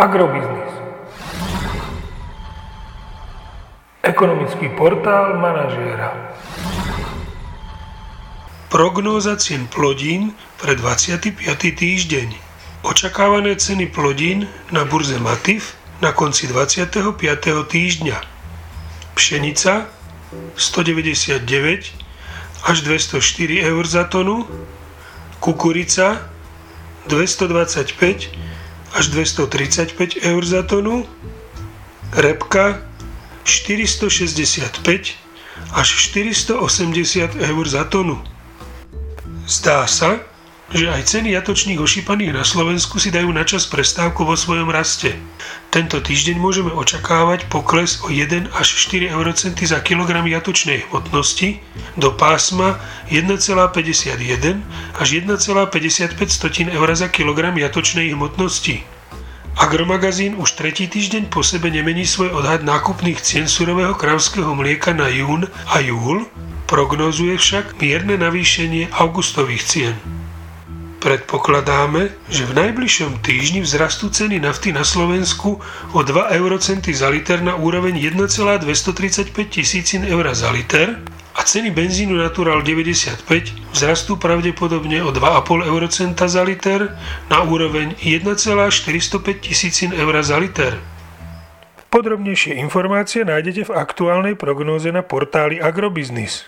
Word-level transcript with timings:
Agrobiznis. 0.00 0.72
Ekonomický 4.00 4.72
portál 4.72 5.36
manažéra. 5.36 6.16
Prognóza 8.72 9.36
cien 9.36 9.68
plodín 9.68 10.32
pre 10.56 10.72
25. 10.72 11.36
týždeň. 11.76 12.32
Očakávané 12.80 13.60
ceny 13.60 13.92
plodín 13.92 14.48
na 14.72 14.88
burze 14.88 15.20
Matif 15.20 15.76
na 16.00 16.16
konci 16.16 16.48
25. 16.48 17.20
týždňa. 17.68 18.16
Pšenica 19.12 19.84
199 20.56 21.44
až 22.64 22.76
204 22.88 23.68
eur 23.68 23.84
za 23.84 24.08
tonu, 24.08 24.48
kukurica 25.44 26.24
225 27.04 28.49
až 28.92 29.06
235 29.06 30.16
eur 30.22 30.44
za 30.44 30.62
tonu, 30.62 31.06
repka 32.12 32.82
465 33.44 35.14
až 35.72 35.88
480 35.88 37.36
eur 37.36 37.68
za 37.68 37.84
tonu. 37.84 38.22
Zdá 39.46 39.86
sa, 39.86 40.20
že 40.70 40.86
aj 40.86 41.02
ceny 41.02 41.34
jatočných 41.34 41.82
ošípaných 41.82 42.30
na 42.30 42.46
Slovensku 42.46 43.02
si 43.02 43.10
dajú 43.10 43.34
načas 43.34 43.66
prestávku 43.66 44.22
vo 44.22 44.38
svojom 44.38 44.70
raste. 44.70 45.18
Tento 45.74 45.98
týždeň 45.98 46.38
môžeme 46.38 46.70
očakávať 46.70 47.50
pokles 47.50 47.98
o 48.06 48.10
1 48.10 48.54
až 48.54 48.68
4 48.86 49.10
eurocenty 49.10 49.66
za 49.66 49.82
kilogram 49.82 50.26
jatočnej 50.30 50.86
hmotnosti 50.86 51.58
do 51.98 52.14
pásma 52.14 52.78
1,51 53.10 54.62
až 54.94 55.08
1,55 55.26 56.70
eur 56.70 56.88
za 56.94 57.08
kilogram 57.10 57.58
jatočnej 57.58 58.14
hmotnosti. 58.14 58.86
Agromagazín 59.58 60.38
už 60.38 60.54
tretí 60.54 60.86
týždeň 60.86 61.26
po 61.34 61.42
sebe 61.42 61.74
nemení 61.74 62.06
svoj 62.06 62.30
odhad 62.30 62.62
nákupných 62.62 63.18
cien 63.18 63.50
surového 63.50 63.98
kravského 63.98 64.54
mlieka 64.54 64.94
na 64.94 65.10
jún 65.10 65.50
a 65.66 65.82
júl, 65.82 66.30
prognozuje 66.70 67.34
však 67.34 67.82
mierne 67.82 68.14
navýšenie 68.14 68.94
augustových 68.94 69.66
cien. 69.66 70.19
Predpokladáme, 71.00 72.12
že 72.28 72.44
v 72.44 72.52
najbližšom 72.60 73.24
týždni 73.24 73.64
vzrastú 73.64 74.12
ceny 74.12 74.36
nafty 74.36 74.68
na 74.68 74.84
Slovensku 74.84 75.56
o 75.96 76.00
2 76.04 76.28
eurocenty 76.36 76.92
za 76.92 77.08
liter 77.08 77.40
na 77.40 77.56
úroveň 77.56 77.96
1,235 77.96 79.32
tisícin 79.48 80.04
eur 80.04 80.28
za 80.36 80.52
liter 80.52 81.00
a 81.32 81.40
ceny 81.40 81.72
benzínu 81.72 82.20
Natural 82.20 82.60
95 82.60 83.24
vzrastú 83.72 84.20
pravdepodobne 84.20 85.00
o 85.00 85.08
2,5 85.08 85.72
eurocenta 85.72 86.28
za 86.28 86.44
liter 86.44 86.92
na 87.32 87.48
úroveň 87.48 87.96
1,405 88.04 89.40
tisícin 89.40 89.96
eur 89.96 90.20
za 90.20 90.36
liter. 90.36 90.76
Podrobnejšie 91.88 92.60
informácie 92.60 93.24
nájdete 93.24 93.72
v 93.72 93.74
aktuálnej 93.74 94.36
prognóze 94.36 94.92
na 94.92 95.00
portáli 95.00 95.64
Agrobiznis. 95.64 96.44